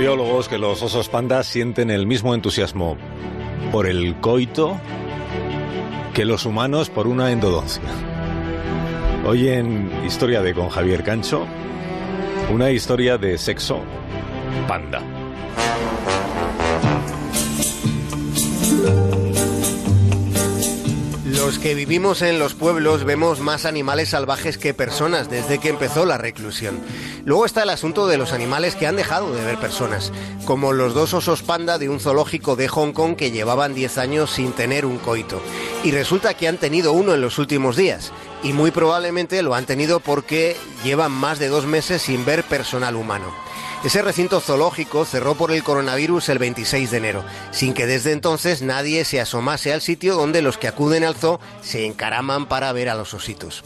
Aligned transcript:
Biólogos 0.00 0.48
que 0.48 0.56
los 0.56 0.82
osos 0.82 1.10
pandas 1.10 1.46
sienten 1.46 1.90
el 1.90 2.06
mismo 2.06 2.34
entusiasmo 2.34 2.96
por 3.70 3.86
el 3.86 4.16
coito 4.16 4.80
que 6.14 6.24
los 6.24 6.46
humanos 6.46 6.88
por 6.88 7.06
una 7.06 7.32
endodoncia. 7.32 7.82
Hoy 9.26 9.48
en 9.48 9.92
Historia 10.06 10.40
de 10.40 10.54
con 10.54 10.70
Javier 10.70 11.04
Cancho, 11.04 11.44
una 12.50 12.70
historia 12.70 13.18
de 13.18 13.36
sexo 13.36 13.82
panda. 14.66 15.02
Los 21.50 21.58
que 21.58 21.74
vivimos 21.74 22.22
en 22.22 22.38
los 22.38 22.54
pueblos 22.54 23.02
vemos 23.02 23.40
más 23.40 23.64
animales 23.64 24.10
salvajes 24.10 24.56
que 24.56 24.72
personas 24.72 25.28
desde 25.28 25.58
que 25.58 25.68
empezó 25.68 26.06
la 26.06 26.16
reclusión. 26.16 26.78
Luego 27.24 27.44
está 27.44 27.64
el 27.64 27.70
asunto 27.70 28.06
de 28.06 28.16
los 28.16 28.32
animales 28.32 28.76
que 28.76 28.86
han 28.86 28.94
dejado 28.94 29.34
de 29.34 29.44
ver 29.44 29.58
personas, 29.58 30.12
como 30.44 30.72
los 30.72 30.94
dos 30.94 31.12
osos 31.12 31.42
panda 31.42 31.76
de 31.78 31.88
un 31.88 31.98
zoológico 31.98 32.54
de 32.54 32.68
Hong 32.68 32.92
Kong 32.92 33.16
que 33.16 33.32
llevaban 33.32 33.74
10 33.74 33.98
años 33.98 34.30
sin 34.30 34.52
tener 34.52 34.86
un 34.86 34.98
coito. 34.98 35.42
Y 35.82 35.90
resulta 35.90 36.34
que 36.34 36.46
han 36.46 36.58
tenido 36.58 36.92
uno 36.92 37.14
en 37.14 37.20
los 37.20 37.36
últimos 37.40 37.74
días. 37.74 38.12
Y 38.44 38.52
muy 38.52 38.70
probablemente 38.70 39.42
lo 39.42 39.56
han 39.56 39.66
tenido 39.66 39.98
porque 39.98 40.56
llevan 40.84 41.10
más 41.10 41.40
de 41.40 41.48
dos 41.48 41.66
meses 41.66 42.00
sin 42.00 42.24
ver 42.24 42.44
personal 42.44 42.94
humano. 42.94 43.34
Ese 43.84 44.02
recinto 44.02 44.40
zoológico 44.40 45.04
cerró 45.04 45.34
por 45.34 45.52
el 45.52 45.62
coronavirus 45.62 46.28
el 46.28 46.38
26 46.38 46.90
de 46.90 46.96
enero, 46.98 47.24
sin 47.50 47.72
que 47.72 47.86
desde 47.86 48.12
entonces 48.12 48.60
nadie 48.60 49.04
se 49.04 49.20
asomase 49.20 49.72
al 49.72 49.80
sitio 49.80 50.16
donde 50.16 50.42
los 50.42 50.58
que 50.58 50.68
acuden 50.68 51.04
al 51.04 51.16
zoo 51.16 51.40
se 51.62 51.86
encaraman 51.86 52.46
para 52.46 52.72
ver 52.72 52.90
a 52.90 52.94
los 52.94 53.14
ositos. 53.14 53.64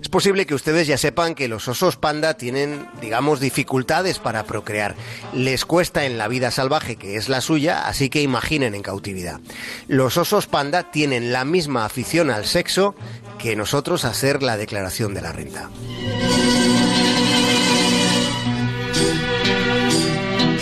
Es 0.00 0.08
posible 0.08 0.46
que 0.46 0.54
ustedes 0.54 0.86
ya 0.86 0.96
sepan 0.96 1.34
que 1.34 1.48
los 1.48 1.66
osos 1.68 1.96
panda 1.96 2.34
tienen, 2.34 2.88
digamos, 3.00 3.40
dificultades 3.40 4.18
para 4.18 4.44
procrear. 4.44 4.94
Les 5.32 5.64
cuesta 5.64 6.04
en 6.04 6.18
la 6.18 6.28
vida 6.28 6.50
salvaje, 6.50 6.96
que 6.96 7.16
es 7.16 7.28
la 7.28 7.40
suya, 7.40 7.88
así 7.88 8.08
que 8.08 8.22
imaginen 8.22 8.74
en 8.74 8.82
cautividad. 8.82 9.40
Los 9.88 10.16
osos 10.16 10.46
panda 10.46 10.90
tienen 10.90 11.32
la 11.32 11.44
misma 11.44 11.84
afición 11.84 12.30
al 12.30 12.46
sexo 12.46 12.94
que 13.38 13.56
nosotros 13.56 14.04
a 14.04 14.10
hacer 14.10 14.42
la 14.42 14.56
declaración 14.56 15.14
de 15.14 15.22
la 15.22 15.32
renta. 15.32 15.68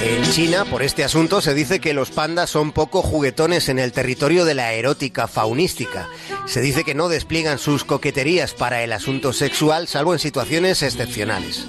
En 0.08 0.22
China, 0.30 0.64
por 0.64 0.84
este 0.84 1.02
asunto, 1.02 1.40
se 1.40 1.52
dice 1.52 1.80
que 1.80 1.92
los 1.92 2.12
pandas 2.12 2.48
son 2.48 2.70
poco 2.70 3.02
juguetones 3.02 3.68
en 3.68 3.80
el 3.80 3.90
territorio 3.90 4.44
de 4.44 4.54
la 4.54 4.72
erótica 4.72 5.26
faunística. 5.26 6.08
Se 6.46 6.60
dice 6.60 6.84
que 6.84 6.94
no 6.94 7.08
despliegan 7.08 7.58
sus 7.58 7.82
coqueterías 7.82 8.54
para 8.54 8.84
el 8.84 8.92
asunto 8.92 9.32
sexual, 9.32 9.88
salvo 9.88 10.12
en 10.12 10.20
situaciones 10.20 10.84
excepcionales. 10.84 11.66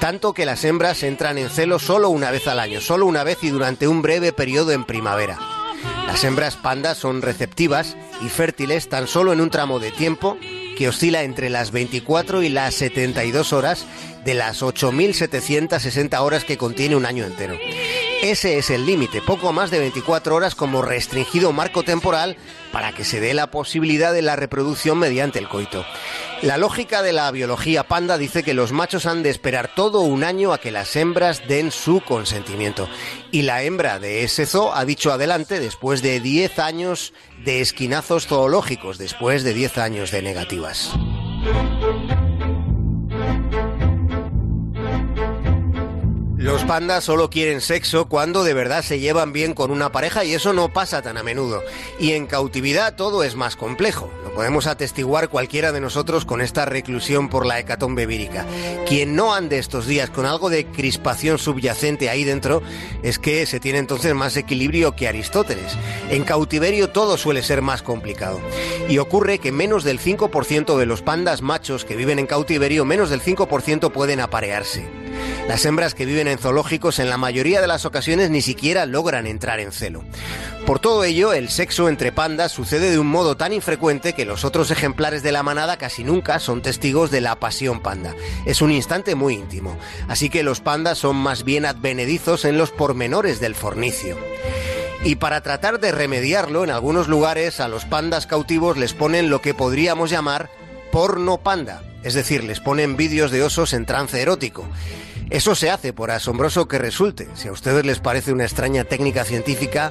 Tanto 0.00 0.32
que 0.32 0.46
las 0.46 0.64
hembras 0.64 1.02
entran 1.02 1.36
en 1.36 1.50
celo 1.50 1.78
solo 1.78 2.08
una 2.08 2.30
vez 2.30 2.48
al 2.48 2.58
año, 2.58 2.80
solo 2.80 3.04
una 3.04 3.22
vez 3.22 3.44
y 3.44 3.50
durante 3.50 3.86
un 3.86 4.00
breve 4.00 4.32
periodo 4.32 4.72
en 4.72 4.86
primavera. 4.86 5.38
Las 6.06 6.24
hembras 6.24 6.56
pandas 6.56 6.96
son 6.96 7.20
receptivas 7.20 7.98
y 8.22 8.30
fértiles 8.30 8.88
tan 8.88 9.08
solo 9.08 9.34
en 9.34 9.42
un 9.42 9.50
tramo 9.50 9.78
de 9.78 9.90
tiempo 9.90 10.38
que 10.74 10.88
oscila 10.88 11.22
entre 11.22 11.50
las 11.50 11.70
24 11.70 12.42
y 12.42 12.48
las 12.48 12.74
72 12.74 13.52
horas 13.52 13.86
de 14.24 14.34
las 14.34 14.62
8.760 14.62 16.18
horas 16.20 16.44
que 16.44 16.56
contiene 16.56 16.96
un 16.96 17.06
año 17.06 17.24
entero. 17.24 17.56
Ese 18.24 18.56
es 18.56 18.70
el 18.70 18.86
límite, 18.86 19.20
poco 19.20 19.52
más 19.52 19.70
de 19.70 19.78
24 19.80 20.34
horas 20.34 20.54
como 20.54 20.80
restringido 20.80 21.52
marco 21.52 21.82
temporal 21.82 22.38
para 22.72 22.92
que 22.94 23.04
se 23.04 23.20
dé 23.20 23.34
la 23.34 23.50
posibilidad 23.50 24.14
de 24.14 24.22
la 24.22 24.34
reproducción 24.34 24.98
mediante 24.98 25.38
el 25.38 25.46
coito. 25.46 25.84
La 26.40 26.56
lógica 26.56 27.02
de 27.02 27.12
la 27.12 27.30
biología 27.30 27.84
panda 27.84 28.16
dice 28.16 28.42
que 28.42 28.54
los 28.54 28.72
machos 28.72 29.04
han 29.04 29.22
de 29.22 29.28
esperar 29.28 29.74
todo 29.74 30.00
un 30.00 30.24
año 30.24 30.54
a 30.54 30.58
que 30.58 30.70
las 30.70 30.96
hembras 30.96 31.46
den 31.46 31.70
su 31.70 32.00
consentimiento. 32.00 32.88
Y 33.30 33.42
la 33.42 33.62
hembra 33.62 33.98
de 33.98 34.24
ese 34.24 34.46
zoo 34.46 34.72
ha 34.72 34.86
dicho 34.86 35.12
adelante 35.12 35.60
después 35.60 36.00
de 36.00 36.18
10 36.20 36.58
años 36.60 37.12
de 37.44 37.60
esquinazos 37.60 38.26
zoológicos, 38.26 38.96
después 38.96 39.44
de 39.44 39.52
10 39.52 39.76
años 39.76 40.10
de 40.10 40.22
negativas. 40.22 40.92
Pandas 46.64 47.04
solo 47.04 47.30
quieren 47.30 47.60
sexo 47.60 48.06
cuando 48.06 48.42
de 48.42 48.54
verdad 48.54 48.82
se 48.82 48.98
llevan 48.98 49.32
bien 49.32 49.54
con 49.54 49.70
una 49.70 49.92
pareja 49.92 50.24
y 50.24 50.34
eso 50.34 50.52
no 50.52 50.72
pasa 50.72 51.02
tan 51.02 51.16
a 51.16 51.22
menudo. 51.22 51.62
Y 51.98 52.12
en 52.12 52.26
cautividad 52.26 52.96
todo 52.96 53.22
es 53.22 53.34
más 53.34 53.56
complejo. 53.56 54.10
Lo 54.24 54.32
podemos 54.34 54.66
atestiguar 54.66 55.28
cualquiera 55.28 55.72
de 55.72 55.80
nosotros 55.80 56.24
con 56.24 56.40
esta 56.40 56.64
reclusión 56.64 57.28
por 57.28 57.46
la 57.46 57.58
hecatombe 57.58 58.06
vírica. 58.06 58.46
Quien 58.86 59.14
no 59.14 59.34
ande 59.34 59.58
estos 59.58 59.86
días 59.86 60.10
con 60.10 60.26
algo 60.26 60.48
de 60.50 60.66
crispación 60.66 61.38
subyacente 61.38 62.08
ahí 62.08 62.24
dentro 62.24 62.62
es 63.02 63.18
que 63.18 63.46
se 63.46 63.60
tiene 63.60 63.78
entonces 63.78 64.14
más 64.14 64.36
equilibrio 64.36 64.96
que 64.96 65.08
Aristóteles. 65.08 65.76
En 66.10 66.24
cautiverio 66.24 66.90
todo 66.90 67.16
suele 67.16 67.42
ser 67.42 67.62
más 67.62 67.82
complicado. 67.82 68.40
Y 68.88 68.98
ocurre 68.98 69.38
que 69.38 69.52
menos 69.52 69.84
del 69.84 70.00
5% 70.00 70.78
de 70.78 70.86
los 70.86 71.02
pandas 71.02 71.42
machos 71.42 71.84
que 71.84 71.96
viven 71.96 72.18
en 72.18 72.26
cautiverio, 72.26 72.84
menos 72.84 73.10
del 73.10 73.22
5% 73.22 73.92
pueden 73.92 74.20
aparearse. 74.20 75.03
Las 75.48 75.64
hembras 75.66 75.94
que 75.94 76.06
viven 76.06 76.26
en 76.26 76.38
zoológicos 76.38 76.98
en 76.98 77.10
la 77.10 77.18
mayoría 77.18 77.60
de 77.60 77.66
las 77.66 77.84
ocasiones 77.84 78.30
ni 78.30 78.40
siquiera 78.40 78.86
logran 78.86 79.26
entrar 79.26 79.60
en 79.60 79.72
celo. 79.72 80.02
Por 80.66 80.78
todo 80.78 81.04
ello, 81.04 81.34
el 81.34 81.50
sexo 81.50 81.88
entre 81.90 82.12
pandas 82.12 82.50
sucede 82.52 82.90
de 82.90 82.98
un 82.98 83.06
modo 83.06 83.36
tan 83.36 83.52
infrecuente 83.52 84.14
que 84.14 84.24
los 84.24 84.44
otros 84.44 84.70
ejemplares 84.70 85.22
de 85.22 85.32
la 85.32 85.42
manada 85.42 85.76
casi 85.76 86.02
nunca 86.02 86.38
son 86.38 86.62
testigos 86.62 87.10
de 87.10 87.20
la 87.20 87.38
pasión 87.38 87.80
panda. 87.80 88.14
Es 88.46 88.62
un 88.62 88.72
instante 88.72 89.14
muy 89.14 89.34
íntimo, 89.34 89.76
así 90.08 90.30
que 90.30 90.42
los 90.42 90.60
pandas 90.60 90.96
son 90.98 91.16
más 91.16 91.44
bien 91.44 91.66
advenedizos 91.66 92.46
en 92.46 92.56
los 92.56 92.70
pormenores 92.70 93.40
del 93.40 93.54
fornicio. 93.54 94.16
Y 95.04 95.16
para 95.16 95.42
tratar 95.42 95.80
de 95.80 95.92
remediarlo, 95.92 96.64
en 96.64 96.70
algunos 96.70 97.08
lugares 97.08 97.60
a 97.60 97.68
los 97.68 97.84
pandas 97.84 98.26
cautivos 98.26 98.78
les 98.78 98.94
ponen 98.94 99.28
lo 99.28 99.42
que 99.42 99.52
podríamos 99.52 100.08
llamar 100.08 100.48
porno 100.90 101.36
panda, 101.36 101.82
es 102.04 102.14
decir, 102.14 102.44
les 102.44 102.60
ponen 102.60 102.96
vídeos 102.96 103.30
de 103.30 103.42
osos 103.42 103.72
en 103.72 103.86
trance 103.86 104.20
erótico. 104.20 104.68
Eso 105.30 105.54
se 105.54 105.70
hace, 105.70 105.92
por 105.92 106.10
asombroso 106.10 106.68
que 106.68 106.78
resulte. 106.78 107.28
Si 107.34 107.48
a 107.48 107.52
ustedes 107.52 107.84
les 107.86 107.98
parece 107.98 108.32
una 108.32 108.44
extraña 108.44 108.84
técnica 108.84 109.24
científica, 109.24 109.90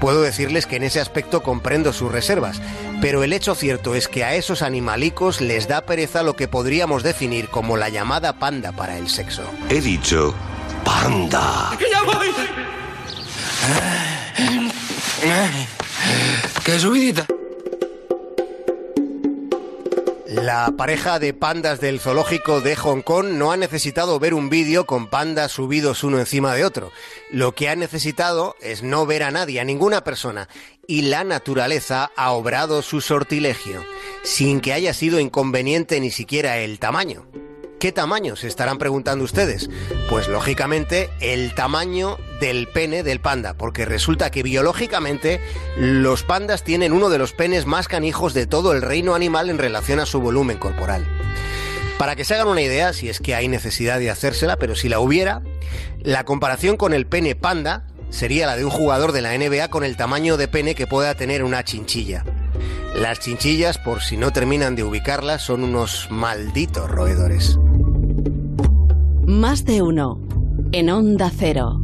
puedo 0.00 0.22
decirles 0.22 0.66
que 0.66 0.76
en 0.76 0.82
ese 0.82 1.00
aspecto 1.00 1.42
comprendo 1.42 1.92
sus 1.92 2.10
reservas. 2.10 2.60
Pero 3.00 3.22
el 3.22 3.32
hecho 3.32 3.54
cierto 3.54 3.94
es 3.94 4.08
que 4.08 4.24
a 4.24 4.34
esos 4.34 4.60
animalicos 4.60 5.40
les 5.40 5.68
da 5.68 5.82
pereza 5.82 6.22
lo 6.22 6.34
que 6.34 6.48
podríamos 6.48 7.02
definir 7.02 7.48
como 7.48 7.76
la 7.76 7.88
llamada 7.88 8.34
panda 8.34 8.72
para 8.72 8.98
el 8.98 9.08
sexo. 9.08 9.44
He 9.70 9.80
dicho 9.80 10.34
panda. 10.84 11.70
¡Que 11.78 11.86
ya 11.90 12.02
voy! 12.02 12.28
¡Qué 16.64 16.78
subidita! 16.78 17.26
La 20.32 20.72
pareja 20.78 21.18
de 21.18 21.34
pandas 21.34 21.78
del 21.78 22.00
zoológico 22.00 22.62
de 22.62 22.74
Hong 22.74 23.02
Kong 23.02 23.32
no 23.32 23.52
ha 23.52 23.58
necesitado 23.58 24.18
ver 24.18 24.32
un 24.32 24.48
vídeo 24.48 24.86
con 24.86 25.08
pandas 25.08 25.52
subidos 25.52 26.04
uno 26.04 26.18
encima 26.18 26.54
de 26.54 26.64
otro. 26.64 26.90
Lo 27.30 27.54
que 27.54 27.68
ha 27.68 27.76
necesitado 27.76 28.56
es 28.62 28.82
no 28.82 29.04
ver 29.04 29.24
a 29.24 29.30
nadie, 29.30 29.60
a 29.60 29.64
ninguna 29.64 30.04
persona. 30.04 30.48
Y 30.86 31.02
la 31.02 31.22
naturaleza 31.22 32.12
ha 32.16 32.32
obrado 32.32 32.80
su 32.80 33.02
sortilegio, 33.02 33.84
sin 34.22 34.62
que 34.62 34.72
haya 34.72 34.94
sido 34.94 35.20
inconveniente 35.20 36.00
ni 36.00 36.10
siquiera 36.10 36.56
el 36.56 36.78
tamaño. 36.78 37.26
¿Qué 37.82 37.90
tamaño? 37.90 38.36
Se 38.36 38.46
estarán 38.46 38.78
preguntando 38.78 39.24
ustedes. 39.24 39.68
Pues 40.08 40.28
lógicamente 40.28 41.10
el 41.18 41.52
tamaño 41.52 42.16
del 42.40 42.68
pene 42.68 43.02
del 43.02 43.18
panda, 43.18 43.54
porque 43.54 43.84
resulta 43.84 44.30
que 44.30 44.44
biológicamente 44.44 45.40
los 45.76 46.22
pandas 46.22 46.62
tienen 46.62 46.92
uno 46.92 47.10
de 47.10 47.18
los 47.18 47.32
penes 47.32 47.66
más 47.66 47.88
canijos 47.88 48.34
de 48.34 48.46
todo 48.46 48.70
el 48.72 48.82
reino 48.82 49.16
animal 49.16 49.50
en 49.50 49.58
relación 49.58 49.98
a 49.98 50.06
su 50.06 50.20
volumen 50.20 50.58
corporal. 50.58 51.04
Para 51.98 52.14
que 52.14 52.24
se 52.24 52.34
hagan 52.34 52.46
una 52.46 52.62
idea, 52.62 52.92
si 52.92 53.08
es 53.08 53.18
que 53.18 53.34
hay 53.34 53.48
necesidad 53.48 53.98
de 53.98 54.10
hacérsela, 54.10 54.58
pero 54.58 54.76
si 54.76 54.88
la 54.88 55.00
hubiera, 55.00 55.42
la 56.02 56.22
comparación 56.22 56.76
con 56.76 56.94
el 56.94 57.08
pene 57.08 57.34
panda 57.34 57.88
sería 58.10 58.46
la 58.46 58.56
de 58.56 58.64
un 58.64 58.70
jugador 58.70 59.10
de 59.10 59.22
la 59.22 59.36
NBA 59.36 59.70
con 59.70 59.82
el 59.82 59.96
tamaño 59.96 60.36
de 60.36 60.46
pene 60.46 60.76
que 60.76 60.86
pueda 60.86 61.16
tener 61.16 61.42
una 61.42 61.64
chinchilla. 61.64 62.22
Las 63.02 63.18
chinchillas, 63.18 63.78
por 63.78 64.00
si 64.00 64.16
no 64.16 64.30
terminan 64.30 64.76
de 64.76 64.84
ubicarlas, 64.84 65.42
son 65.42 65.64
unos 65.64 66.06
malditos 66.08 66.88
roedores. 66.88 67.58
Más 69.26 69.64
de 69.64 69.82
uno. 69.82 70.20
En 70.70 70.88
Onda 70.88 71.28
Cero. 71.36 71.81